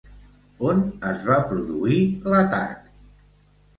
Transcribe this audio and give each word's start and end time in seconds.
On 0.69 0.79
es 1.11 1.21
va 1.29 1.37
produir 1.51 1.99
l'atac? 2.33 2.91